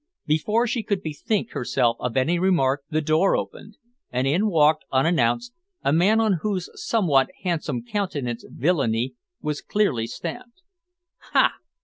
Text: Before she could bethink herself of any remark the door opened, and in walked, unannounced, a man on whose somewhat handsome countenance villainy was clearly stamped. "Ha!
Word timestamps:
Before 0.25 0.65
she 0.65 0.81
could 0.81 1.03
bethink 1.03 1.51
herself 1.51 1.95
of 1.99 2.17
any 2.17 2.39
remark 2.39 2.81
the 2.89 3.01
door 3.01 3.37
opened, 3.37 3.77
and 4.09 4.25
in 4.25 4.47
walked, 4.47 4.83
unannounced, 4.91 5.53
a 5.83 5.93
man 5.93 6.19
on 6.19 6.39
whose 6.41 6.71
somewhat 6.73 7.29
handsome 7.43 7.83
countenance 7.85 8.43
villainy 8.49 9.13
was 9.43 9.61
clearly 9.61 10.07
stamped. 10.07 10.63
"Ha! 11.33 11.51